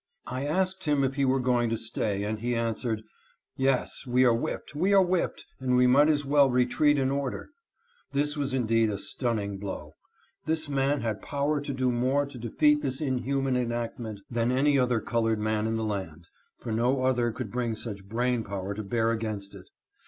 [0.25, 3.03] I asked him if he were going to stay, and he answered:
[3.55, 7.49] "Yes; we are whipped, we are whipped, and we might as well retreat in order."
[8.09, 9.93] This was indeed a stunning blow.
[10.47, 14.75] This man had power to do more to de feat this inhuman enactment than any
[14.79, 16.25] other colored man in the land,
[16.57, 19.69] for no other could bring such brain power to bear against it.